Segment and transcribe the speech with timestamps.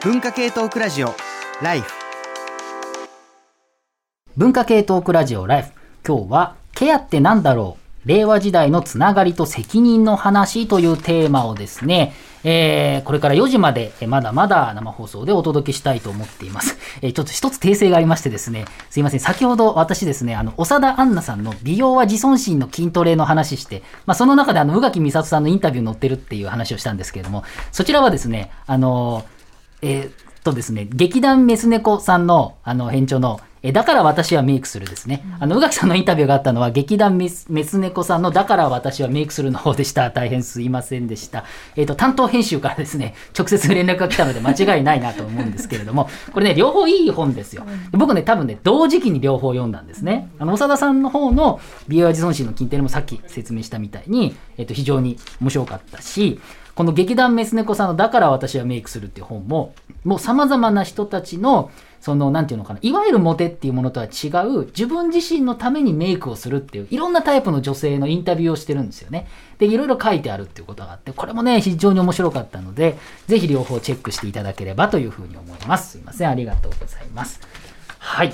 [0.00, 1.12] 文化系トークラジオ
[1.60, 1.90] ライフ。
[4.36, 5.72] 文化系トークラジオライフ。
[6.06, 8.08] 今日はケアってなんだろう？
[8.08, 12.14] 令和時代のつながりと責任の話というテーマをですね、
[12.44, 16.78] えー、これから4時までまだまだ生放送でお届けしたいと思っています。
[17.02, 27.42] えー、ちょっと一つ訂正がありましてですね、すいません、先ほど私ですね、あの、長田杏奈さんの美容は自尊心の筋トレの話して、まあ、その中であの、宇垣美里さんのインタビュー載ってるっていう話をしたんですけれども、
[27.72, 29.24] そちらはですね、あの、
[29.82, 30.12] えー、
[30.48, 35.24] とですね、劇団メス猫さんの、あの、編長の、えだから私はメイクするですね。
[35.40, 40.10] あの、宇垣さんのインタビューがあったのは、劇団メスメス猫さんのだから私はメイクするの方でした。
[40.14, 41.44] 大変すいませんでした。
[41.74, 47.64] えっ、ー、と、担当編集からですね、直接連絡が来たので間違いないなと思うんですけれども、 これね、両方いい本ですよ。
[47.90, 50.30] 僕ね、多分ね、同時期に両方読んだんですね。
[50.38, 56.40] あの、長田さんの方の美容自尊心の筋トレもさっき説明したみたいに、えっ、ー、と、非常に面白かったし、
[56.78, 59.74] この劇団メス猫さんのだから私はメイクするっていう本も、
[60.04, 69.26] もう様々な人たちの、その、なんていうのかな、いわゆるモテっていうものとは違う、自分自身のためにメイクをするっていう、いろんなタイプの女性のインタビューをしてるんですよね。
[69.58, 75.90] で、いろいろ書いてあるっていうことがあって、これもね、非常に面白かったので、ぜひ両方チェックしていただければというふうに思います。
[75.90, 77.40] すいません、ありがとうございます。
[77.98, 78.32] はい。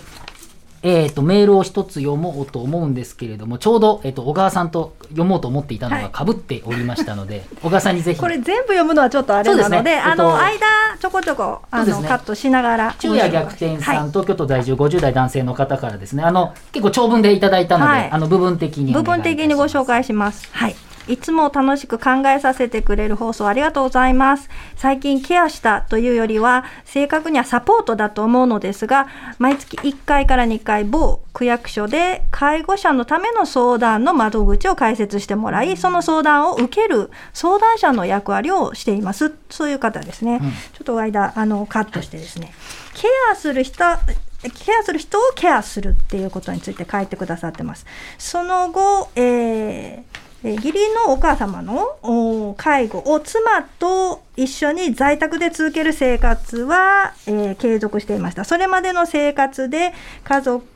[0.85, 8.21] えっ、ー、と、メールを一つ読もうと思うんですけれども、ちょうど、えっ、ー、と、小川さんと読もうと思っていたのがかぶっておりましたので、はい、小川さんにぜひ。
[8.21, 10.67] これ全部読むのはちょっとあれなので、でね、あの、間、
[11.01, 12.95] ちょこちょこ、あの、ね、カットしながら。
[12.99, 20.47] 昼夜逆転さん、はい、東京都在住50代男性の方からですね、あの、結構長文でいただいたので、はい、あの、部分的に部分的にご紹介します。
[20.53, 20.77] はい。
[21.07, 24.49] いつも楽しく考えさせてくれる放送ありがとうございます。
[24.77, 39.35] 最近ケアしたというよりは、正確にはサポートだと思うのですが、毎月1回から2回某区役所で介護者のための相談の窓口を開設してもらい、その相談を受ける相談者の役割をしています。
[39.51, 40.41] そういう方ですね。
[40.43, 42.55] うん、ちょっと間、あの、カットしてですね。
[42.95, 47.85] ケアする人、ケアする人をケアするっていうことについて書いてくださってます。
[48.17, 58.45] その後、えーえ義理のお母様の介護を妻と一緒に在宅で続ける生活は、えー、継続していました。
[58.45, 60.67] それまでの生活で家族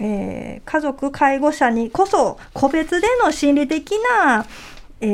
[0.00, 3.92] えー、家族介護者にこそ個別での心理的
[4.24, 4.44] な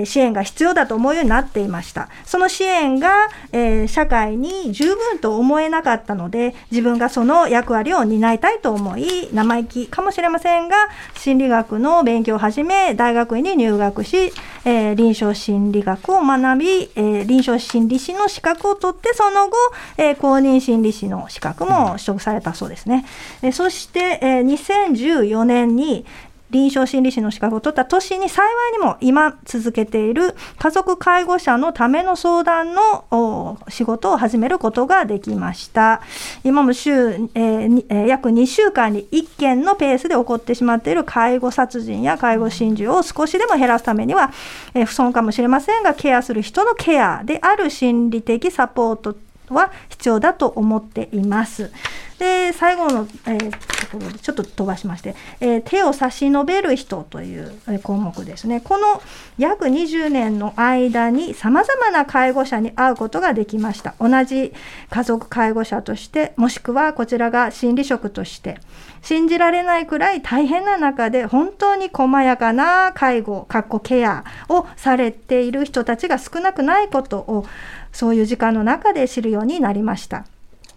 [0.04, 2.08] 支援が必要だと思うようになっていました。
[2.24, 10.76] その支援が、えー、社会に十分と思えなかったので、自分がその役割を担いたいと思い、生意気かもしれませんが、
[11.16, 14.32] 心理学の勉強を始め、大学院に入学し、
[14.64, 19.56] えー、臨床心理学を学び、えー、臨床心理士の資格を取って、その後、
[19.96, 23.04] え公認心理士の資格も取得されたそうですね。
[23.42, 26.04] えそして、え2014年に、
[26.50, 36.02] 臨床心理士の資格を取った年に幸いにも今続けている家族介護者のための相談の仕事を始めることができました。
[36.44, 36.90] 今も週、
[37.34, 44.32] えー、約2週間に1件のペースで起こってしまっている介護殺人や介護心中を少しでも減らすためには、
[44.74, 49.16] えー、不損かもしれませんが、ケアする人のケアである心理的サポート
[49.50, 51.70] は必要だと思っています。
[52.20, 57.50] で、最後の、えー、ところでちょっと飛ばしまして、えー、手を差し伸べる人という
[57.82, 58.60] 項目ですね。
[58.60, 59.02] この
[59.38, 63.94] 約20年の間に様々な介護者に会うことができました。
[63.98, 64.52] 同じ
[64.90, 68.60] 家族介護者として、もしくはこちらが心理職として、
[69.00, 77.46] 信じられないくらい大変な中で本当に細やかな介護、かっこケアをされている人たちが少なくないことを、
[77.92, 80.26] そういう時間の中で知るようになりました。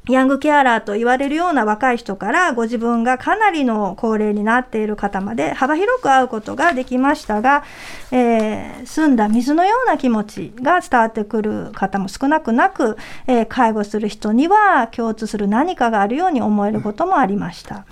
[0.09, 7.64] ヤングケアラーと言われるような若い人からご自分がかなりの高齢になっている方まで幅広く会うことができましたが、
[8.12, 12.97] えー、澄んだ水のような気持ちが伝わってくる方も少なくなく、
[13.28, 17.85] えー、介護する人には共通する何かがあるように思えることもありました。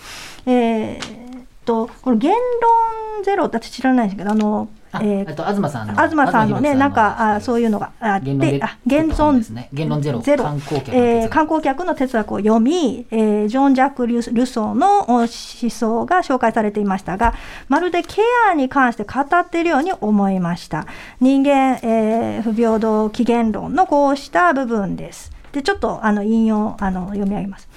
[0.46, 9.70] えー、とこの言論ゼロって知らないんですけどあのえー、と東さんの東さんのねなんかあそういうのがあってあ現存ですね。
[9.72, 10.22] 言論ゼロ。
[10.22, 17.34] 観光客えー、観光客の哲学を読み、えー、ジョン・ジャック・ルソーの思想が紹介されていましたが
[17.70, 20.86] まるでケアに関して語っているように思いました。
[21.20, 25.32] 人間、えー、不平等起源論のこうした部分です。
[25.54, 27.70] でちょっとあの引用あの読み上げます。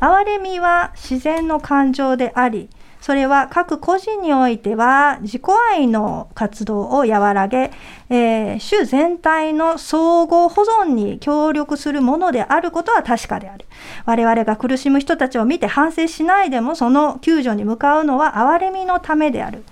[0.00, 2.68] 哀れみは自然の感情であり
[3.06, 7.70] それは各個人においては自己愛の活動を和らげ、
[8.10, 13.64] えー、種全体の総合保存に協力するものであることは確かである。
[14.06, 19.62] 我々が苦しむ人たちを見て反省しないでもその救助に向かうのは憐れみのためである。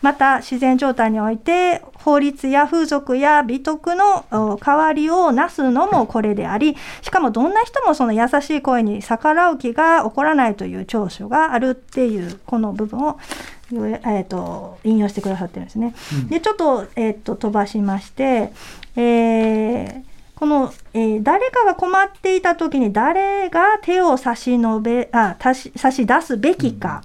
[0.00, 13.18] また自然状態において法律や風俗や美徳のお代わりをなすのもこれでありしかもどんな人もその優しい声に逆らう気が起こらないという長所があるっていうこの部分を、
[13.72, 15.94] えー、と引用してくださってるんですね。
[16.28, 18.52] でちょっと,、えー、と飛ばしまして、
[18.96, 20.08] えー
[20.38, 27.02] この、えー誰かが困っていた時に誰が手を差し伸べあ差し差し出すべきか、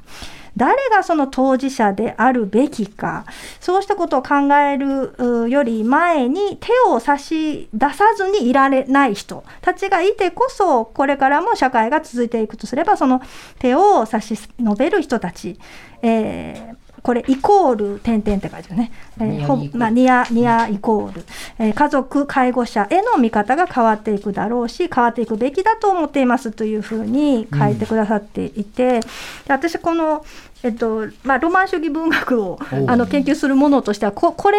[0.55, 3.25] 誰がその当事者であるべきか
[3.59, 13.21] そうしたことを考えるより前に手を差し出さずにいられない人たちがいてこそこれからも社会が続いていくとすればその
[13.59, 15.57] 手を差し伸べる人たち、
[16.01, 18.91] えーこれイコール点々って書いてあるね。
[19.19, 21.25] えーほまあ、ニアニアイコール、
[21.59, 29.07] えー家族介護者への見方が変わっていくだろうし変わっていくべきだと思っていますというふうに書いてくださっていて、で
[29.50, 30.25] 私この
[30.63, 32.57] えっとまあ、ロマン主義文学を
[32.88, 34.57] あの研究するものとしてはここれ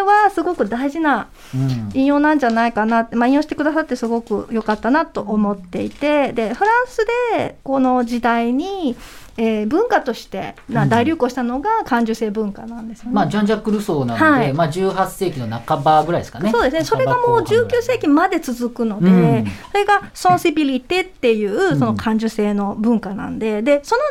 [0.00, 1.90] はすごく大事なうん。
[1.92, 7.04] 引用なんじゃないかなって、まあ、引用してくださってすごく良かったなと思っていてでフランス
[7.36, 8.96] でこの時代に、
[9.36, 13.12] えー文化としてなうん大流行したのが感受性文化なんですよね。
[13.12, 16.50] まあ、ジャン・ジャック・ルソーなので、はいまあ、18世紀の半ばぐらいですかね。
[16.50, 16.84] そうですね。
[16.84, 24.02] それがもう19世紀まで続くので、うんそれが sensibility っていうその感受性の文化なんで、で、その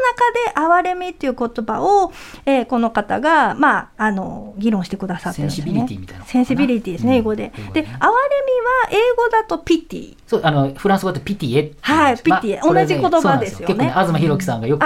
[0.61, 2.11] 中で哀れみっていう言葉を、
[2.45, 5.65] えーこの方が、まあ、あの、議論してくださってるんですね。
[5.65, 7.51] sensibility みたいな sensibility ですね、うん英語で。
[7.73, 7.99] で、哀れみは
[8.91, 10.15] 英語だとピティ。
[10.33, 14.85] そうあのフランス語だとピティエはいピティエこれ同じ言葉ですよねそうなん結構ね東博樹さんがよく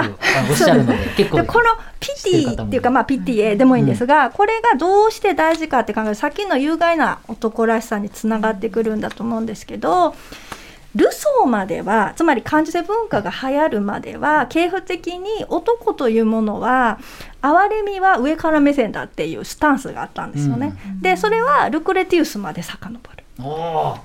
[0.50, 1.64] おっしゃるので結構でこの
[2.00, 10.14] ピティっていうか、まあ、ピティエでもいいんですが、これがどうして大事かって考えるとさっきの有害な男らしさにつながってくるんだと思うんですけど
[10.94, 16.98] ルソーまではつまり感受性文化が流行るまでは系譜的に男というものは
[17.42, 20.74] 哀れみは上から目線だっていうスタンスがあったんですよね。
[21.02, 23.24] でそれはルクレティウスまで遡る。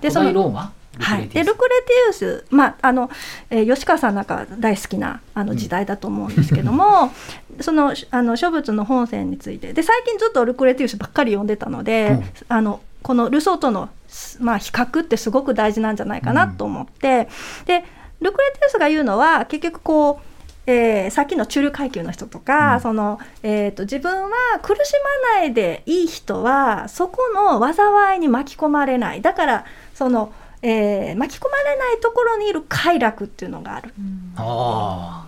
[0.02, 0.74] でその代ローマ？
[1.00, 3.10] はい、でルクレティウス、まああの
[3.50, 7.12] えー吉川さんなんか大好きなあの時代だと思うんですけども、
[7.62, 9.74] そのあの諸物の本線について。
[9.74, 12.24] で最近ずっとルクレティウスばっかり読んでたので、うん。
[12.48, 17.28] あのこのルソーとの、すまあ、比較ってすごく大事なんじゃないかなと思って、
[17.66, 17.84] で
[18.22, 20.26] ルクレティウスが言うのは結局こう
[20.66, 22.82] えーさっきの中流階級の人とか、うん。
[22.82, 24.30] そのえー、と自分は
[24.62, 24.94] 苦し
[25.34, 29.22] まないでいい人はそこの災いに巻き込まれない。
[29.22, 30.32] だからその、
[30.64, 33.94] えー巻き込まれないところにいる快楽っていうのがある。
[34.38, 35.28] あ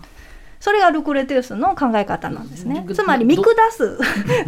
[0.66, 2.84] それがルクレティウスの考え方なんですね。
[2.88, 4.00] どつまり見下す。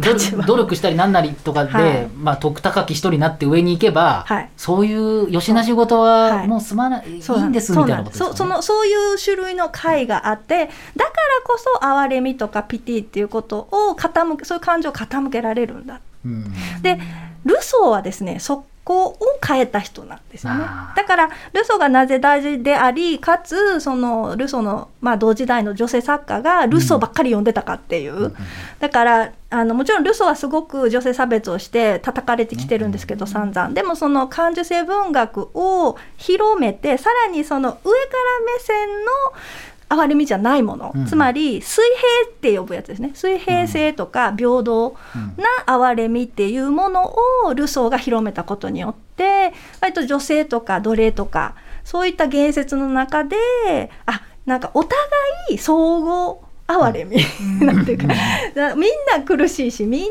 [0.48, 2.08] 努力したりなんなりとかで、はい。
[2.08, 4.50] まあ、徳高き一人になって上に行けば、はい。
[4.56, 6.48] そういうよしな仕事ははい。
[6.48, 8.64] もう済まない、そういいんですみたいなことですか、ね、そうなんです。
[8.64, 11.14] そそのそういう種類の会があってだから
[11.44, 16.00] こそ哀れみとかピティっていうことを傾けそういう感情を傾けられるんだ。
[16.24, 16.52] うん。
[16.82, 16.98] で
[17.44, 20.64] ルソーはですねそこを変えた人なんですよね
[20.96, 28.34] だからルソーがなぜ大事でありかつそのルソーの、まあ、同時代の女性作家がルソーばっかり読んでたかっていう、
[28.78, 33.74] だからあのもちろんルソーはすごく女性差別をして叩かれてきてるんですけど、散々。
[33.74, 37.90] でもその感受性文学を広めてさらにその上から
[38.54, 39.10] 目線の
[39.88, 41.06] 哀れみじゃないもの、うん。
[41.06, 41.84] つまり水
[42.24, 43.12] 平って呼ぶやつですね。
[43.14, 45.34] 水平性とか平等うん。
[45.42, 47.14] な哀れみっていうもの
[47.46, 51.54] をルソーが広めたことによって割と女性とか奴隷とか
[51.84, 53.36] そういった言説の中で
[54.06, 54.98] あなんかお互
[55.50, 57.16] い相互哀れみ、
[57.64, 58.14] なんていうか
[58.54, 60.10] だみんな苦しいしみん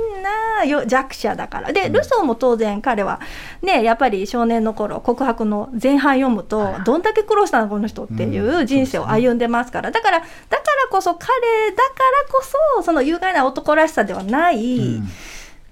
[0.57, 1.71] なよ弱者だから。
[1.71, 3.21] でルソーも当然彼は
[3.61, 9.91] ねやっぱり少年の頃告白の前半読むとどんだけ苦労したのこの人っていう人生を歩んでますから。
[9.91, 11.29] だからだからこそ彼
[11.71, 11.83] だか
[12.27, 12.43] らこ
[12.75, 15.07] そその有害な男らしさではない、うん。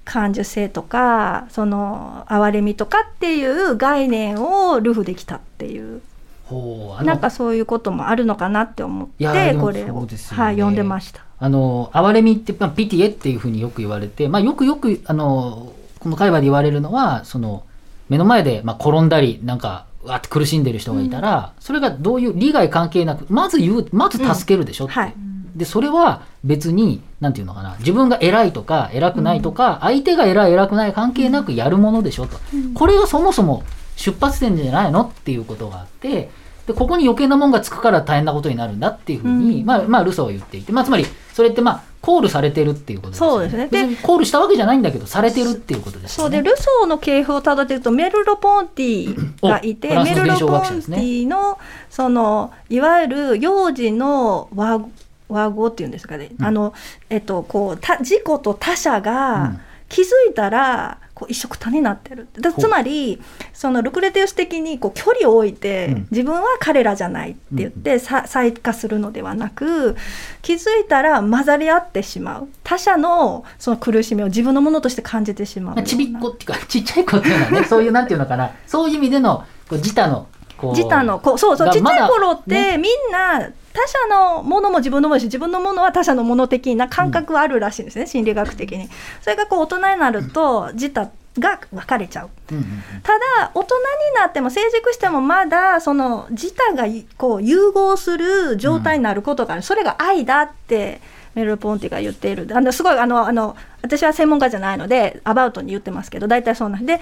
[0.08, 6.00] 感受性とかその哀れみとかっていう概念をルフできたっていう
[6.46, 9.26] ほなんかそういうこともあるのかなって思って
[9.60, 10.18] これを、ね。
[10.30, 11.22] はい、読んでました。
[11.38, 17.64] あの哀れみって、まあ、ピティエっていうふうによく言われて、まあ、よくよくあのこの会話で言われるのはその
[18.10, 25.14] 目の前で、まあ、転んだりなんかうわって苦しんでる人がいたら、それがどういう利害関係なくまず言うまず助けるでしょって、はい。
[25.56, 32.38] でそれは別になんていうのかな自分が偉いとか偉くないとか、相手が偉い偉くない関係なくやるものでしょと、
[32.76, 33.64] これがそもそも
[33.96, 35.04] 出発点じゃないの？
[35.04, 36.30] っていうことがあって
[36.68, 39.66] でここに余計なもんがつくから大変なことになるんだっていうふうに、うん。
[39.66, 43.68] まあ、まあルソーは言っていて、まあ、つまりそれってまあコールされてるっていうことですよそうですね。
[43.68, 46.38] でコールしたわけじゃないんだけどされてるっていうことですよね。
[46.38, 51.58] そうでルソーの系譜をたどっているとメルロ・ポンティがいて、メルロ・ポンティの
[51.90, 54.86] そのいわゆる幼児の和
[55.30, 56.74] 和合っていうんですかね、あの
[57.10, 59.62] えっとこうた自己と他者うがん。
[59.88, 63.22] 気づいたらこう一緒くたになってるだつまり
[63.54, 66.08] そのルクレテウス的にこう距離を置いて、うん。
[66.12, 69.96] 自分は彼らじゃないって言って、さ再化するのではなく
[70.42, 72.50] 気づいたら混ざり合ってしまう。
[72.64, 77.64] 他者のその苦しみを自分のものとして感じてしまうちびっこっていうか ちっちゃい子っていうのはね。
[77.64, 78.52] そういうなんていうのかな。
[78.68, 80.28] そういう意味でのこう自他の
[80.62, 82.78] 自他のこうそうそうちっちゃい頃って、ね。
[82.78, 88.90] みんな他者のものも自分のものだし自分のものは他者のもの的な感覚はあるらしいんですね、心理学的に。
[89.22, 92.30] それがこう大人になると自他が分かれちゃう。
[92.52, 92.66] うんうん
[93.04, 93.84] ただ大人に
[94.16, 96.86] なっても成熟してもまだその自他が
[97.18, 101.02] こう融合する状態になることがある、それが愛だって
[101.36, 102.48] メルポンティが言っている。
[102.54, 107.02] あのすごいあのあの私は専門家じゃないのでアバウトに言ってますけど大体そうなんで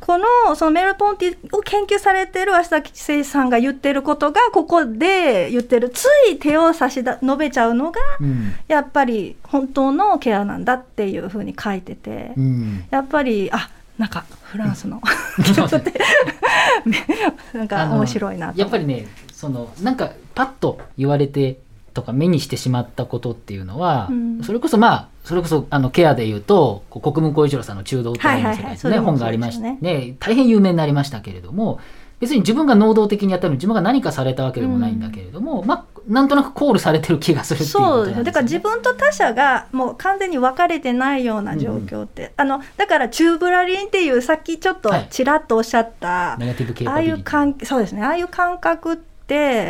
[0.00, 12.32] このそのメルポンティを研究されている芦田吉生さんが言ってることがここで言ってるつい手を差しだ伸べちゃうのがうんやっぱり本当のケアなんだっていうふうに書いてて。
[12.36, 15.00] うんやっぱりあなんかフランスの
[17.54, 21.58] なんか面白いなとやっぱりねそのなんかパッと言われて
[21.96, 24.42] とか目にしてしまったことっていうのは、うん。
[24.44, 28.78] それこそまあそれこそあのケアで言うとこう国分光一郎さんの中道体の世界ですね、はいはいはい。
[28.78, 30.16] それも本がありましてそうですね。
[30.20, 31.80] 大変有名になりましたけれども
[32.20, 38.24] 別に自分が能動的にやったのに自分が何かされたわけでもないんだけれども、まあなんとなくコールされてる気がするっていうことそうなんですよね。
[38.24, 45.08] だから自分と他者がもう完全に分かれてないような状況って、あのだからチューブラリンっていうさっきちょっとはい。
[45.10, 48.02] ちらっとおっしゃった、ネガティブケーああいう感そうですね。
[48.02, 49.15] ああいう感覚って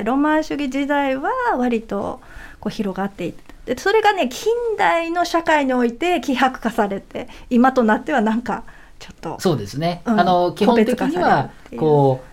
[0.05, 2.21] ロマン主義時代は割と
[2.61, 8.65] こう広がっていってでそれがね近代の社会において希薄化されて今となってはなんか
[8.99, 10.03] ちょっとそうですね。
[10.07, 12.27] うんあの基本的にはこう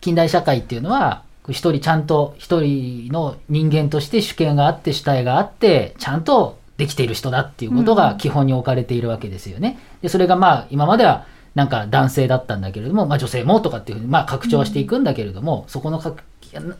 [0.00, 9.78] 近代社会っていうのは一人ちゃんと一人の人間として主権があって主体があってちゃんとできている人だっていうことが基本に置かれているわけですよね。
[10.02, 16.14] でそれがまあ今まではなんか男性だったんだけれども、まあ、女性もとかっていうふうにまあ拡張はしていくんだけれども、そこのか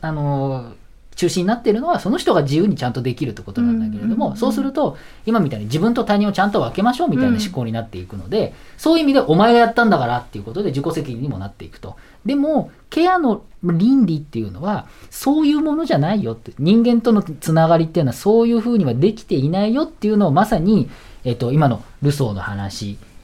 [0.01, 0.73] あの
[1.15, 11.95] 中心になっているのはその人が自由にちゃんとできるってことなんだけれども、うんそうすると今みたいに自分と他人をちゃんと分けましょうみたいな思考になっていくので、そういう意味でお前がやったんだからっていうことで自己責任にもなっていくと。
[12.25, 20.89] でもケアの倫理っていうのはそういうものじゃないよって人間とのつながりっていうのはそういうふうにはできていないよっていうのをまさに、
[21.23, 23.14] えっと今のルソーの話うん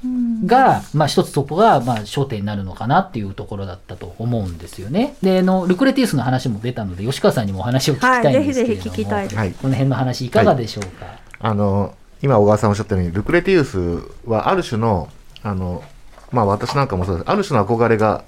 [0.45, 5.15] が、まあ、一つそこが、まあ、焦点になるのかなっていうところだったと思うんですよね。
[5.21, 11.05] で、あの、ルクレティウスの話も出たので、吉川さんにもお話を聞きたいんですけれども、はいぜひぜひ聞きたいこの辺の話いかがでしょうか？
[11.39, 15.09] あの今小川さんおっしゃったようにルクレティウスはある種の
[15.43, 15.83] あの
[16.31, 17.29] まあ私なんかもそうです。
[17.29, 18.23] ある種の憧れが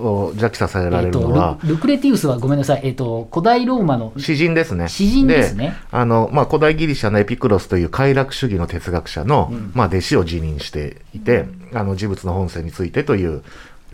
[0.00, 4.88] を邪気させられえっとるのは、ルルクレティウスはごめんなさい、えっと、古代ローマの詩人ですね。
[4.88, 5.74] 詩人ですね。
[5.90, 13.42] あの、まあ、古代ギリシャのエピクロスという快楽主義の哲学者の、うんまあ、弟子を辞任していて、あの、事物の本性についてという、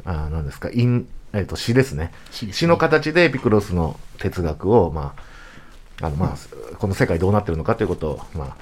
[0.04, 2.12] あなんですか、陰えっ、と、詩ですね。
[2.30, 5.14] 詩ですね詩の形でエピクロスの哲学を、ま
[6.00, 8.56] あ、あの、まあ、この世界どうなってるのかということを、まあ、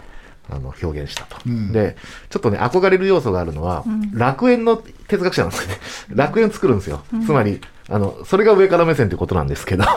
[0.50, 1.72] あの表現したと、うん。
[1.72, 1.96] で
[2.30, 4.16] ちょっとね憧れる要素があるのは、ん。
[4.16, 5.78] 楽園の哲学者なんですよね。
[6.14, 9.84] 楽園作るんですよ、つまりあのそれが上から目線ということなんですけど。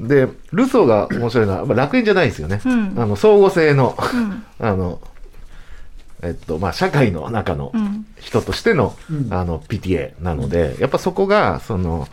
[0.00, 2.94] でルソーが面白いのは、まあ、楽園じゃないですよね、うん。
[2.96, 4.44] あの相互性のうん。
[4.58, 5.00] あの
[6.22, 8.04] えっとまあ社会の中のうん。
[8.18, 9.28] 人としての,、うん。
[9.32, 12.08] あの PTA なので、やっぱそこがその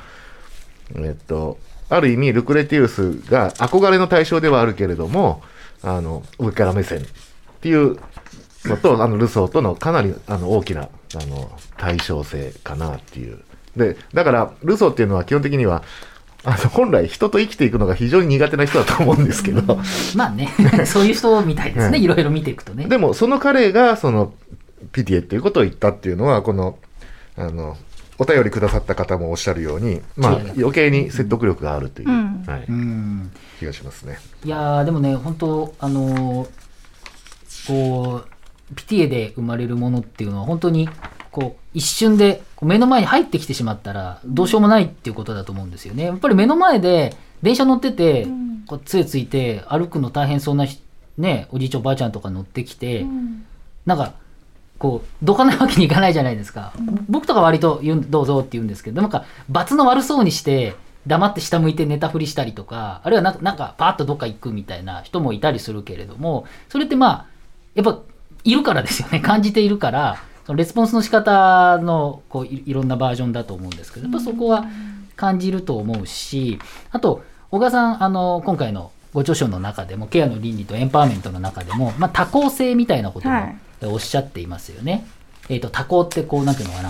[0.96, 1.58] えっと
[1.90, 5.42] ある意味ルクレティウスが憧れの対象ではあるけれども
[5.84, 7.02] あの上から目線っ
[7.62, 7.98] ていう
[8.66, 13.40] のとあのルソーとのかなりあの大きなあの対称性かなっていう。
[13.76, 15.84] でだからルソーっていうのは基本的には
[16.44, 19.80] あの本来人と生きていくのが非常に苦手な人だと思うんですけど。
[20.16, 20.50] まあね、
[20.86, 22.86] そういう人みたいですね、うんいろいろ見ていくとね。
[22.86, 24.34] でもその彼がその
[24.92, 26.78] PTA っていうことを言ったっていうのはこの
[27.38, 27.78] あの
[28.22, 32.44] お便りくださった方もおっしゃるように、まあ余計に説得力があるという、うん。
[32.46, 33.32] はい、うん。
[33.58, 34.20] 気がしますね。
[34.46, 36.50] いやーでもね本当あのー
[37.68, 40.88] こうピティエで生まれるものっていうのは本当に
[41.32, 46.04] こう一瞬でこう目の前に入ってきてしまったらどうしようもないっていうことだと思うんですよね。
[46.06, 48.64] やっぱり目の前で電車乗ってて、うん。
[48.68, 50.80] こう杖ついて歩くの大変そうなひ
[51.18, 53.46] ねおじいちゃんおばあちゃんとか乗ってきて、うん。
[53.88, 54.14] なんか
[54.82, 56.74] こうどかないわけにいかないじゃないですか、
[57.08, 60.74] 僕とか割と言うどうぞって言うんですけどなんか罰の悪そうにして
[61.06, 67.26] 黙って下向いて寝たふりしたりとかあるいはなんかなんかパーッとどっか行くみたいな人もいたりするけれどもそれってまあ
[67.76, 68.00] やっぱ
[68.44, 69.20] いるからですよね。
[69.22, 74.66] 感じているからそのレスポンスの仕方のこういいろんなバージョンだと思うんですけどやっぱそこは
[75.16, 76.58] 感じると思うし
[76.92, 83.56] あと小川さんあの今回のご著書の中でもケアの倫理とエンパワーメントの中でも、まあ、多項性みたいなこともはい
[83.88, 85.06] おっしゃっていますよね。
[85.50, 86.90] えっ、と多項ってこうなんていうのかな。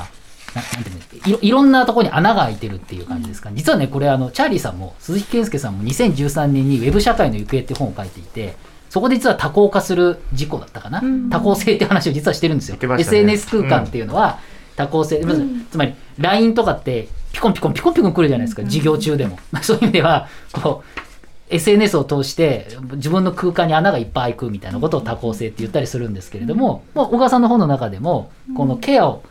[0.53, 8.55] ななんていうのいろいろんなところに穴が開いてるっていう感じですか、実はねこれあのチャーリーさんも鈴木健介さんも2013年に「ウェブ社会の行方」って本を書いていて
[8.89, 11.29] そこで実は多項化する事故だったかな、うん。
[11.29, 12.95] 多項性って話を実はしてるんですよ、ね。
[12.99, 14.39] SNS 空間っていうのは
[14.75, 19.39] 多項性、まずつまり LINE とかってピコンピコンピコンピコン来るじゃないですか、授業中でも。
[19.61, 21.10] そういう意味ではこう
[21.51, 29.23] SNS を通して自分の空間に穴がいっぱい開くみたいなことを多項性って言ったりするんですけれども、もう小川さんの本の中でもこのケアを、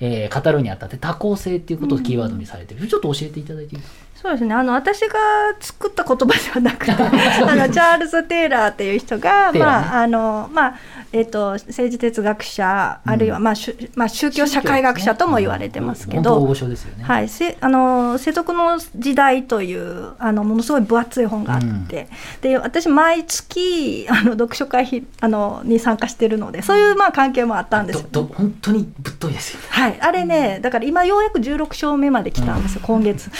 [0.00, 4.05] えー語るにあたって多項性っていうことをキーワードにされてる、ちょっと教えていただいていいですか？
[4.26, 4.54] そうですね。
[4.56, 5.14] あの私が
[5.60, 6.90] 作った言葉ではなくて
[7.46, 9.60] あのチャールズ・テイラーっていう人が、ね。
[9.60, 10.74] まああのまあ
[11.12, 17.04] えっと政治哲学者あるいは、うまあしゅまあ、宗教社会学者とも言われてますけど、本当大御所ですよね。
[17.04, 22.08] はい、せあの世俗の時代というあのものすごい分厚い本があって、
[22.40, 29.66] で私毎月あの読書会ひあのに参加してるのでそういうまあ関係もあったんですよ、どど本当にぶっといですよね。
[29.70, 33.30] はい、あれね、だから今ようやく16章目まで来たんですよ、今月。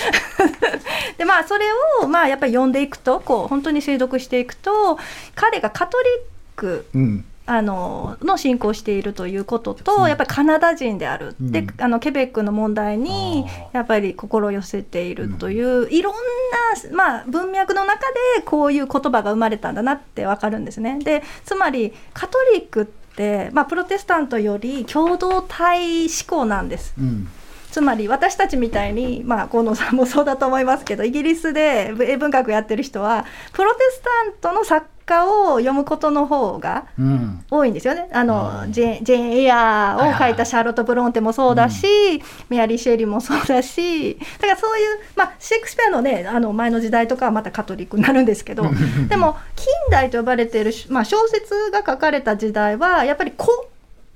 [1.19, 1.67] で、まあ、それ
[2.03, 4.99] を、まあ、やっぱり読んでいくと、こう、本当に精読していくと、
[5.35, 6.11] 彼がカトリッ
[6.57, 7.25] ク、うん。
[7.49, 11.75] あのの信仰しているということうと、んやっぱりカナダ人である、でうん。
[11.79, 18.01] あのケベックの問題にあやっぱり心を寄せているという、いろんな、まあ、文脈の中
[18.37, 20.99] でこういう言葉が生まれたんだなってわかるんですね。
[20.99, 26.95] でつまりカトリックって、まあ、プロテスタントより共同体思考なんです。
[26.99, 27.29] うん
[27.77, 37.45] つまり私たちみたいに、まあ、河野さんもそうだと思いますけどイギリスで英文学やってる人はプロテスタントの作家を読むことの方がうん。
[37.51, 38.09] 多いんですよね。
[38.13, 48.65] あの、はいジェジェーン・エアーを書いたシャーロット・ブロンテもそうだし、うメアリー・シェリーもそうだしだからそういう、まあ、シェイクスピアのねあの前の時代とかはまたカトリックになるんですけど
[49.09, 53.53] でも近代と呼ばれている、まあ、小説が書かれた時代はやっぱり古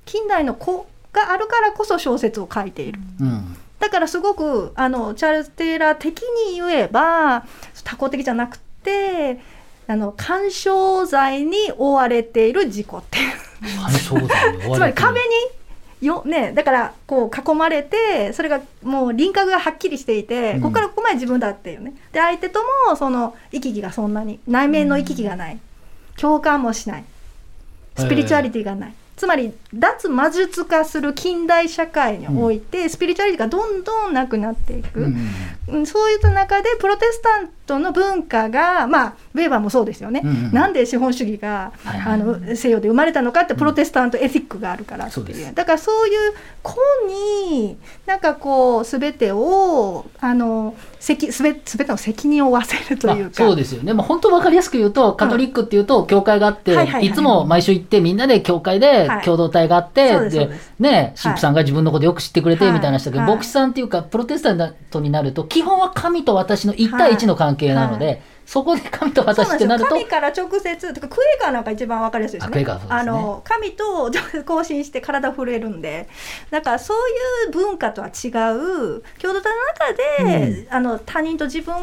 [0.05, 0.79] 近代の古
[1.13, 2.99] があるからこそ小説を書いている。
[3.19, 3.57] うん。
[3.79, 7.45] だからすごくあのチャールズ・テイラー的に言えば
[7.83, 9.39] 多項的じゃなくて
[9.87, 13.33] あの干渉罪に追われている事故っていう。
[14.73, 15.19] つまり壁
[16.01, 20.61] によ、ね、だからこう囲まれてそれがもう輪郭がはっきりしていて、うん。
[20.61, 21.93] ここからここまで自分だっていうね。
[22.11, 25.59] で相手ともその行き来がそんなに内面の行き来がない、
[26.17, 27.03] 共感もしない。
[27.97, 35.05] スピリチュアリティがない、つまり脱魔術化する近代社会において、スピリチュアリティがどんどんなくなっていく、うん。
[35.05, 42.13] うんそういった中でプロテスタントの文化がまあウェーバーもそうですよね、うんうんなんで資本主義が、はいはい。
[42.13, 45.55] あの西洋で生まれたのかってプロテスタントエティックがあるからっていう,、そうです。
[45.55, 46.75] だからそういう子
[47.07, 57.05] になんかこう全てをあの責すべ全ての責任を負わせるというか、まあそうですよね、まあ、本当分かりやすく言うとカトリックっていうと教会があって、はいはいはい。
[57.05, 59.25] いつも毎週行ってみんなで教会ではい。
[59.25, 62.73] 共同体があって、でね神父さんが自分のことよく知ってくれてはい。
[62.73, 63.35] みたいな人だけど、はい。
[63.35, 68.11] 牧師さんっていうかプロテスタントになると基本は神と私の1対1の関係なので、は
[68.51, 72.65] そこで神と私ってなると神から直接とかクエーカーなんか一番わかりやすいですね。
[72.65, 72.65] ね。
[73.01, 74.11] の神と
[74.45, 76.09] 交信して体震えるんで。
[76.49, 76.97] だからそう
[77.47, 79.93] いう文化とは違う共同体の中
[80.27, 81.73] で、あの他人と自分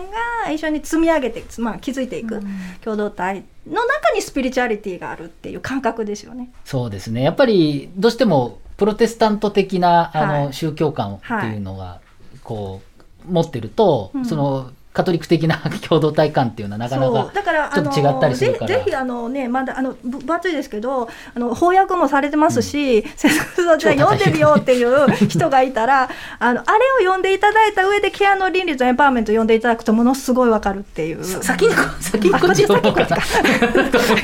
[0.44, 2.38] が一緒に積み上げて、まあ、築いていく
[2.82, 6.50] 共同体の中にスピリチュアリティがあるっていう感覚ですよね。
[6.66, 7.22] そうですね。
[7.22, 10.52] やっぱりどうしてもプロテスタント的なあの、はい。
[10.52, 12.02] 宗教観っていうのが
[12.44, 12.82] こ
[13.26, 14.26] う持ってると、うん。
[14.26, 18.66] そのカトリック的な 共同体感っていうのはなかなかだからちょっと違ったりするから。
[18.66, 31.24] ぜぜひあのねまだあのぶ分厚いですけどあの翻訳もされてますし、せそじゃあ読んでみようっていう 人がいたらあのあれを読んでいただいた上でケアの倫理とエンパワーメントを読んでいただくとものすごいわかるっていう。
[31.24, 33.06] さ先にこ先にこっち読もうか。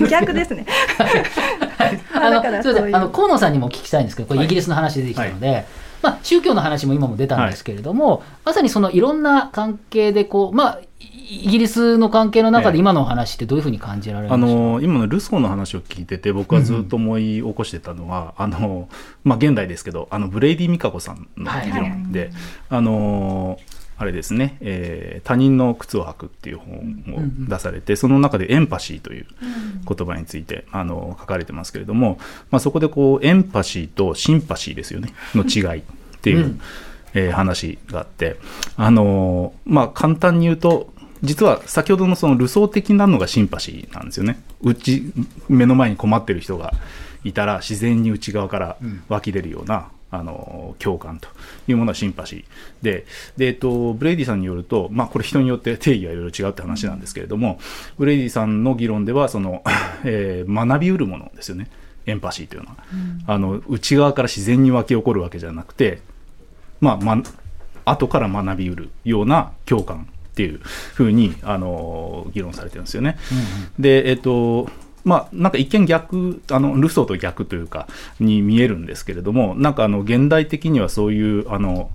[0.00, 0.08] な。
[0.08, 0.66] 逆ですね。
[2.14, 5.66] あの河野さんにもお聞きしたいんですけど、これイギリスの話出てきたので、
[6.04, 18.90] まあ、宗教の話も今も出たんですけれども、まさにそのいろんな関係でこう、まあ、イイギリスの関係の中でええ今のお話ってどういうふうに感じられあましたの今のルソーの話を聞いてて僕はずっと思い起こしてたのは、あの
[19.24, 22.30] まあ、現代ですけどあのブレイディ・ミカコさんの議論で、
[22.68, 23.58] あの
[23.96, 29.26] あれですね、えー他人の靴を履くっていう本を出されて、その中でエンパシーという
[29.88, 32.18] 言葉についてあの書かれてますけれども、
[32.50, 35.14] まあ、そこでこうエンパシーとシンパシーですよね。
[35.34, 35.84] の違いっ
[36.20, 36.60] ていう、うん。
[37.14, 38.36] えー話があって
[38.76, 44.40] あのまあ簡単に言うと実は先ほどのその理想的なのがシンパシーなんですよね。
[44.62, 45.12] うち
[45.48, 46.74] 目の前に困ってる人が
[47.24, 48.76] いたら自然に内側から
[49.08, 51.28] 湧き出るような、あの共感と
[51.68, 52.44] いうものはシンパシー。
[52.82, 57.58] でで、えっと、ブレイディさんによると、まあ、これ人によって定義はいろいろ違うって話なんですけれども、
[57.98, 59.62] ブレイディさんの議論ではその、
[60.04, 61.68] えー学びうるものですよね。
[62.06, 62.76] エンパシーというのは、
[63.26, 66.02] あの内側から自然に湧き起こるわけじゃなくて
[66.80, 67.22] まあ、ま
[67.86, 73.16] 後から学びうるような共感っていうふうに、あの議論されてるんですよね。
[73.78, 74.68] で、えっと、
[75.04, 77.86] まあ、なんか一見逆あのルソーと逆というか
[78.20, 81.90] に見えるんですけれどもなんかあの現代的にはそういうあの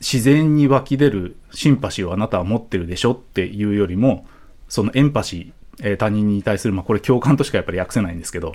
[0.00, 4.26] 自然に湧き出るシンパシーをあなたは持ってるでしょっていうよりも
[4.68, 8.54] そのエンパシー、えー他人に対する、まあ、これ共感としかやっぱり訳せないんですけど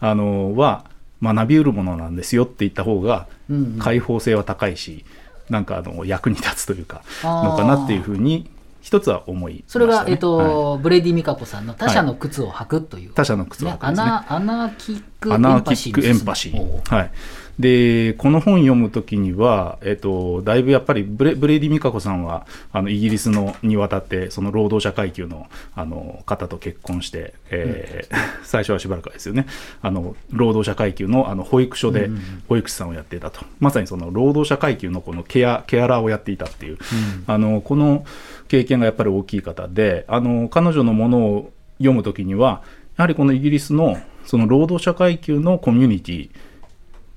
[0.00, 0.84] あのは
[1.22, 3.78] 学びうるものなんですよって言った方がうんうん。
[3.78, 5.04] 開放性は高いし、
[5.50, 8.50] なんかあの役に立つというかのかなっていうふうに
[8.84, 10.82] 一つは思いね、それが、えっとはい。
[10.82, 13.88] ブレイディ・ミカコさんの他者の靴を履くという、他者の靴を履くね。
[13.88, 16.94] アナ anarchic empathy。
[16.94, 17.10] はい。
[17.58, 28.14] で、この本読むときには、えっと、だいぶやっぱりブレブレイディ・ミカコさんは、あの、イギリスのに渡って、その労働者階級の、あの、方と結婚して、えー
[28.44, 29.46] 最初はしばらくはですよね、
[29.82, 32.10] あの、労働者階級の、あの、保育所で
[32.48, 33.44] 保育士さんをやっていたと。
[33.58, 36.78] まさにその、労働者階級のこのケア、ケアラーをやっていたっていう、
[37.26, 38.04] あの、この
[38.48, 42.62] 経験がやっぱり大きい方で、あの、彼女のものを読むときには、
[42.96, 46.30] やはりこのイギリスのその労働者階級のコミュニティ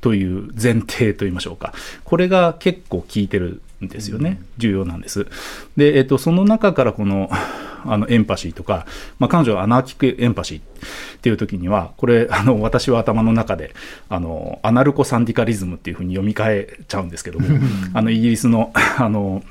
[0.02, 5.28] という前提といいましょうか、これが結構効いてるんですよね、重要なんです。
[5.76, 7.30] で、えっと、その中からこの
[7.86, 8.86] あのエンパシーとか、
[9.18, 13.74] まあ、彼女はアナーキックエンパシーっていう時には、これ、あの私は頭の中で
[14.10, 17.48] あの、アナルコ・サンディカリズムっていうふうに読み替えちゃうんですけども、
[17.94, 19.44] あのイギリスの あの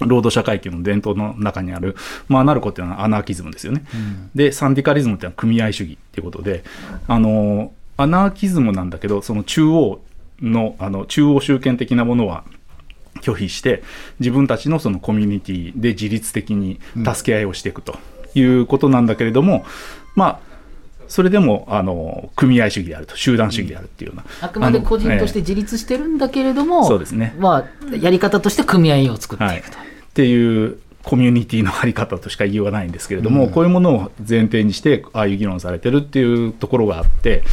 [0.00, 1.96] 労働者階級の伝統の中にある、
[2.28, 3.84] まあ、アナルコっていうのはアナーキズムですよね。
[4.34, 6.62] で、サンディカリズムっていうのは組合主義っていうことで、
[7.06, 10.00] あの、アナーキズムなんだけど、その中央
[10.40, 12.44] の、あの、中央集権的なものは
[13.20, 13.82] 拒否して、
[14.20, 17.98] 自分たちのそのコミュニティで自律的に助け合いをしていくと
[18.34, 19.66] いうことなんだけれども、
[20.14, 20.40] まあ、
[21.08, 24.24] それでも、あの、組合主義であると、集団主義であるっていうような。
[24.42, 29.78] あくまで個人として自立してるんだけれども、そうですねまあ、やり方として組合を作っていはい、くと。
[29.78, 29.80] っ
[30.14, 30.78] ていう
[31.08, 37.44] コミュニティのあり方としか言いようがないんですけれども、こういうものを前提にしてああいう議論されてるっていうところがあって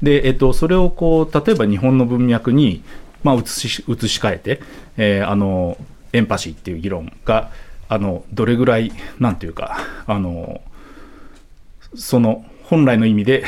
[0.00, 2.82] で、えっと、それをこう例えば日本の文脈に、
[3.22, 4.60] まあ、移し移し替えて、
[4.96, 5.76] えーあの
[6.14, 7.50] エンパシーっていう議論が
[7.88, 10.60] あのどれぐらいなんていうかあの
[11.94, 13.44] その本来の意味で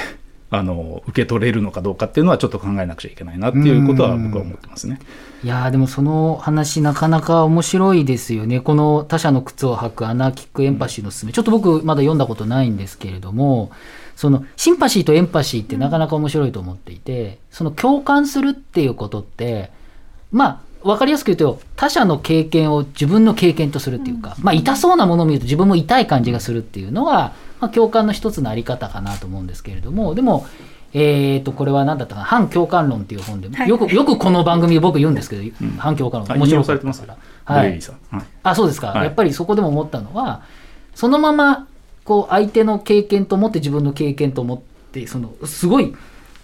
[0.55, 5.01] あの受け取れるのかどうかっていうのはちょっと考えなくちゃいけないなっていうことは僕は思ってますね。
[5.43, 8.61] いやーでもその話なかなか面白いですよね。
[8.61, 11.33] この他者の靴を履くアナーキックエンパシーのすすめ。
[11.33, 13.71] ちょっと僕まだ読んだことないんですけれども、
[14.17, 19.71] そのシンパシーとエンパシーってなかなか面白いと思っていて、その共感するっていうことって、
[20.33, 30.47] まあ、わかりやすく言うと、他者の経験を自分の経験とするっていうか、まあ、痛そうなものを見ると自分も痛い感じがするっていうのが、まあ、共感の一つのあり方かなと思うんですけれども、でも、
[30.93, 33.69] えー、とこれは何だったかな反共感論っていう本で、はい。
[33.69, 35.43] よくよくこの番組で僕言うんですけど、
[35.79, 37.81] 反共感論あ面白されてますからはい。
[38.43, 39.05] あそうですか、はい。
[39.05, 40.43] やっぱりそこでも思ったのは
[40.95, 41.67] そのまま
[42.05, 44.61] こう相手の経験と思って自分の経験と思っ
[44.93, 45.95] てそのすごい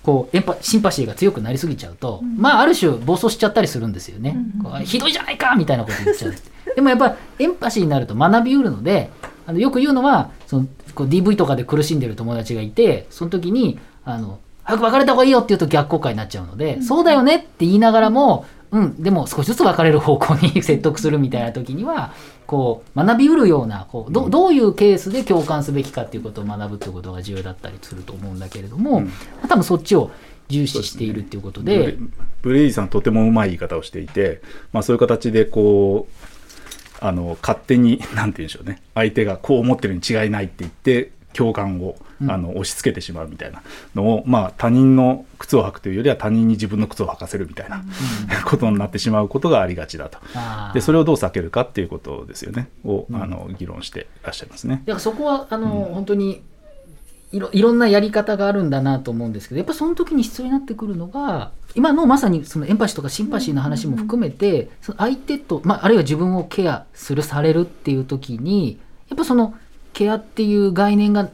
[0.02, 6.34] こうエンパシンパシーが強くなりすぎちゃうと、まあある種暴走しちゃったりするんですよね、こうひどいじゃないかみたいなこと言っちゃう
[6.74, 9.10] でもやっぱエンパシーになると学びうるので
[9.46, 22.12] あのよく言うのはそのこう DV とかで苦しんでる友達がいてその時にあの早く別れた方がいいよって言うと逆効果になっちゃうので、そうだよねって言いながらもうん、でも少しずつ別れる方向に 説得するみたいな時には
[22.46, 29.04] こう学びうるようなこうどどういうケースで共感すべきかっていうことを学ぶっていうことが重要だったりすると思うんだけれども、うん。
[29.06, 29.10] ま
[29.44, 30.10] あ多分そっちを
[30.48, 31.96] 重視しているっていうことでブレ
[32.42, 38.82] ブレイジさんとてもうまい言い方をしていて、まあ、そういう形でこうあの勝手になんて言うんでしょうね。
[38.94, 41.96] 相手がこう思ってるに違いないって言って共感を
[42.28, 43.62] あの押し付けてしまうみたいな
[43.94, 47.82] のを、まあ、他人の靴を履くというよりは他人に自分の靴を履かせるみたいな、
[48.44, 50.18] ことになってしまうことがありがちだと。
[50.74, 52.68] でそれをどう避けるかっていうことですよね。
[52.84, 54.82] を、あの議論していらっしゃいますね。
[54.86, 56.42] だからそこはあの、本当に
[57.32, 69.54] いろいろんなやり方があるんだなと思うんですけどやっぱその時に必要になってくるのが今のまさにそのエンパシーとかシンパシーの話も含めて、その相手と、まあ、あるいは自分をケアするされるっていう時にやっぱその
[69.92, 71.30] ケアっていう概念が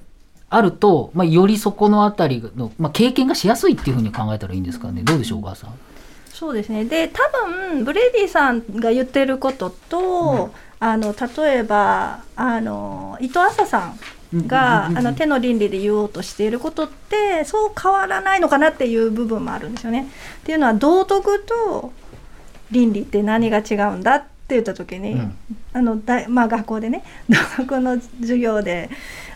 [0.57, 5.03] あると、まあ、よりそこのあたりの、まあ、経験がしやすいっていうふうに考えたらいいんですかね。
[5.03, 5.71] どうでしょうお母さん。
[6.29, 6.85] そうですね。
[6.85, 13.95] で多分ブレイディさんが言ってることと、あの例えばあの伊藤麻さ
[14.35, 20.09] んが、あの手の倫理で言おうとしていることってそう変わらないのかなっていう部分もあるんですよね。
[20.41, 21.93] っていうのは道徳と
[22.71, 25.37] 倫理って何が違うんだって言った時に、うん。
[25.73, 28.91] あのだまあ、学校でね 道徳の授業で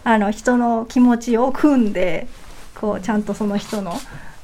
[0.04, 2.26] あの人の気持ちを組んで
[2.74, 3.92] こうちゃんとその人の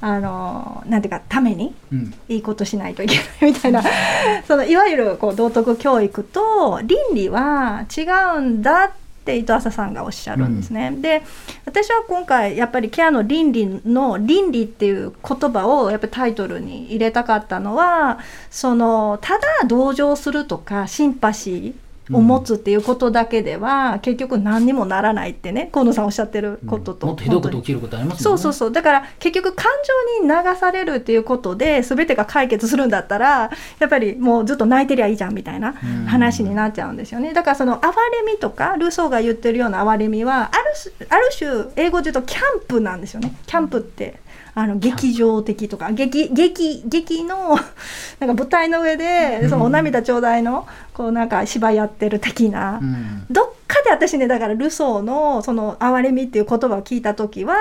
[0.01, 2.15] あのなんていうかためにうん。
[2.29, 3.83] いいことしないといけないみたいな。
[4.47, 8.03] そのいわゆるこう道徳教育と倫理は違
[8.37, 8.91] うんだっ
[9.25, 10.95] て伊藤浅さんがおっしゃるんですね。
[11.01, 11.23] で
[11.65, 18.19] 私は今回やっぱりケアの倫理の倫理っていう言葉をやっぱりタイトルに入れたかったのは
[18.51, 28.23] そのただ同情するとかシンパシーを持つっていうことだけでは、結局何にもならないってね河野さんおっしゃってることと、もっとひどいこと起きることありますね。
[28.23, 28.73] そうそうそう。
[28.73, 29.67] だから結局感
[30.21, 36.07] 情に流されるっていうことで全てが解決するんだったらやっぱりもうずっと泣いてりゃいいじゃんみたいなうん。
[36.07, 37.33] 話になっちゃうんですよね。
[37.35, 40.65] だからその哀れみとかルソーが言ってるような哀れみはある
[40.97, 43.35] 種ある種英語で言うとキャンプなんですよね。
[43.47, 44.21] キャンプって
[44.59, 47.59] あの劇場的とか劇劇劇の
[48.21, 52.79] なんか舞台の上でそのお涙ちょうだいのこうなんか芝居やってる的な。
[52.83, 57.55] うんどっかで私ねだからルソーのその哀れみっていう言葉を聞いた時は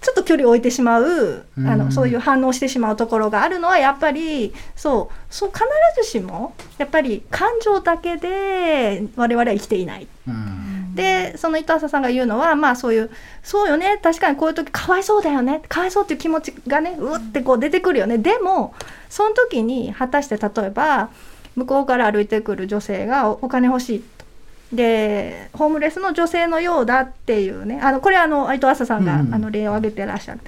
[0.00, 5.64] ちょっと距離を置いてしまうあうんのそういう反応してしまうところがあるのはやっぱりそうそう必
[6.02, 10.06] ずしもやっぱり感情だけで我々は生きていない。
[10.28, 10.63] うん
[10.94, 13.10] でその伊藤浅さんが言うのはまあそういう
[13.42, 18.18] そうよね確かにこういう時かわいそうだよねかわいそうっていう気持ちがねうってこう出てくるよね。
[18.18, 18.74] でも
[19.10, 21.10] その時に果たして例えば
[21.56, 24.24] 向こうから歩いてくる女性がおお金欲しいと。
[24.72, 27.80] でホームレスの女性のようだっていうね。
[27.82, 30.40] あのこれはあの伊藤浅さんが、あの例を挙げてらっしゃる。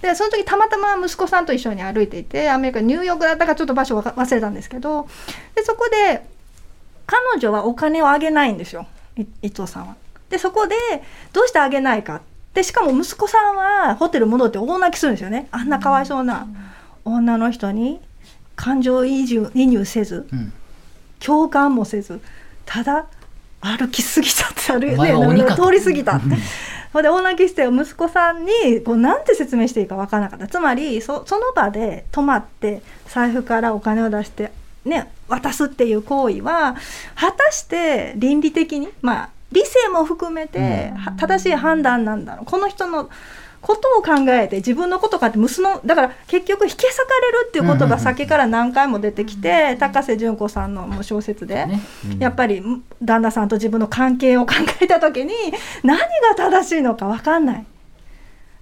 [0.00, 5.06] でその時たまたま息子さんと一緒に歩いていてアメリカニューヨークだったかちょっと場所忘れたんですけど。
[5.54, 6.24] でそこで
[7.06, 8.82] 彼女はお金をあげないんですよ。
[8.82, 8.86] い
[9.16, 9.96] 伊藤さんは。
[10.28, 10.74] でそこで
[11.32, 12.22] どうしてあげないか。
[12.52, 15.48] でしかも息子さんはホテル戻って大泣きするんですよね。
[15.50, 16.46] あんなかわいそうな
[17.04, 18.00] 女の人に
[18.56, 20.26] 感情移入移入せず。
[20.32, 20.52] うん。
[21.20, 22.20] 共感もせず。
[22.66, 23.06] ただ
[23.60, 25.56] 歩き過ぎたって歩いお前は鬼か。
[25.56, 26.18] と通り過ぎた。
[26.18, 27.02] ほん。
[27.02, 30.48] で大泣きして息子さんにこうなんて説明していいか分からなかった。
[30.48, 34.52] つまりそその場で泊まって財布からお金を出して、
[34.84, 36.76] ね、渡すっていう行為は
[37.14, 43.08] 果たして倫理的にまあ理性も含めては正しい判断なんだろうこの人の
[43.64, 51.66] ことを考えて自分のことかって結のだから結局引き裂かれるっていうことが先から何回も出てきて高瀬純子さんの小説で。
[51.66, 51.80] ね
[52.18, 52.62] やっぱり
[53.02, 55.32] 旦那さんと自分の関係を考えた時に
[55.82, 56.04] 何が
[56.36, 57.66] 正しいのか分かんない。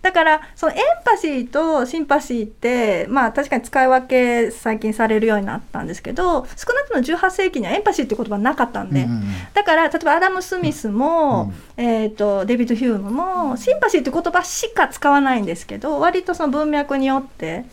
[0.02, 9.24] だからそのエンパシーとシンパシーってまあ確かに使い分け最近されるようになったんですけど少なくとも18世紀にはエンパシーっていう言葉なかったんで、うんうんうん。
[9.54, 17.64] だから例えばアダム・スミスも、えー、とデビッド・ヒュームもシンパシーっていう言葉しか使わないんですけど割とその文脈によって、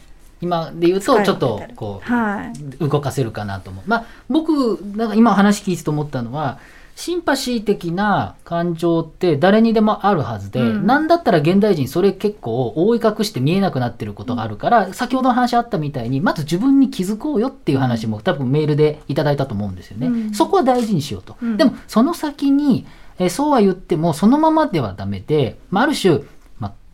[0.42, 3.84] 今で言うとちょっとこうはい、動かせるかなと思う。
[3.88, 6.60] まあ僕なんか今話聞いてて思ったのは
[7.00, 20.08] シンパシー的な感情って誰にでもあるはずで、うんなんだったら現代人それ結構覆い隠して見えなくなってることがあるから、先ほどの話あったみたいにまず自分に気づこうよっていう話も多分メールでいただいたと思うんですよね。
[20.08, 21.38] うんそこは大事にしようと。
[21.42, 22.86] うんでもその先に、
[23.18, 26.22] えーそうは言ってもそのままではダメで、まあ、ある種まあ、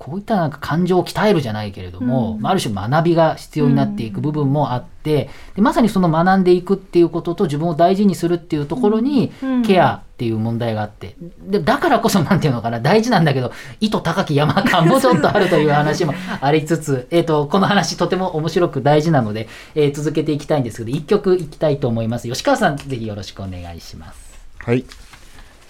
[0.06, 2.42] こういったなんか感情を鍛えるじゃないけれども、うん。
[2.42, 9.64] まあ、ある種学びが必要になっていく部分もあって、でまさにその学んでいくっていうことと自分を大事にするっていうところにうん。
[9.64, 11.16] ケアっていう問題があって。
[11.42, 22.28] でだからこそなんていうのかな大事なんだけど意図高き山感もちょっとあるという話も ありつつ、えー、とこの話とても面白く大事なので、えー続けていきたいんですけど一曲いきたいと思います。
[22.30, 24.40] 吉川さんぜひよろしくお願いします。
[24.60, 24.86] はい。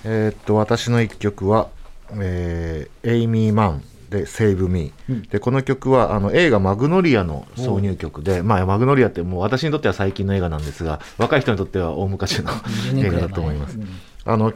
[0.04, 1.70] えーっと、私の一曲は、
[2.12, 5.22] えーエイミー・マンで Save Me、うん。
[5.24, 13.78] で、この曲はあの映画マグノリアの挿入曲で、まあ、マグノリアってもう私にとっては最近の映画なんですが、若い人にとっては大昔の20映画だと思います。
[13.78, 13.88] うん。
[14.26, 14.54] あの、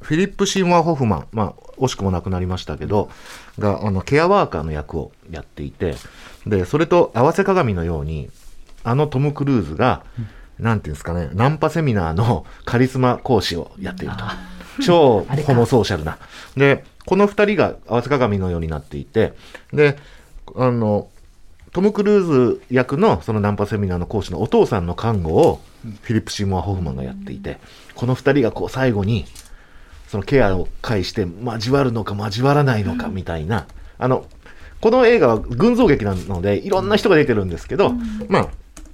[0.00, 3.08] フィリップ・シーモア・ホフマン、まあ、惜しくも亡くなりましたけど、
[3.58, 5.96] が、あの、ケアワーカーの役をやっていて、
[6.46, 8.28] で、それと合わせ鏡のように、
[8.82, 10.04] あのトム・クルーズが、
[10.58, 14.24] なんていうんですかね、ナンパセミナーのカリスマ講師をやっていると。
[14.82, 16.18] 超ホモソーシャルな。
[16.56, 19.34] で、この二人が合わせ鏡のようになっていて、
[19.72, 19.96] で、
[20.56, 21.08] あの、
[21.72, 25.60] トム・クルーズ役のそのナンパセミナーの講師のお父さんの看護を
[26.02, 27.58] フィリップ・シーモア・ホフマンがやっていて、
[27.94, 29.26] この二人がこう最後に
[30.06, 33.66] そのケアを介して交わるのか交わらないのかみたいな、
[33.98, 34.26] あの、
[34.80, 37.90] この映画は群像劇なのでいろんな人が出てるんですけど、
[38.28, 38.48] まあ、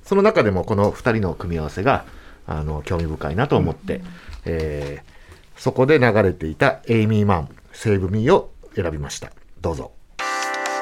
[0.05, 2.05] その中でもこの二人の組み合わせが、
[2.46, 4.01] あの、興味深いなと思って、
[4.44, 5.20] えー
[5.61, 7.49] そこで流れていたエイミー・マン、
[7.83, 9.33] セーブミーを選びました。
[9.62, 9.93] どうぞ。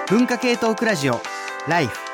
[0.08, 1.20] 文化系トークラジオ
[1.68, 2.07] ライフ。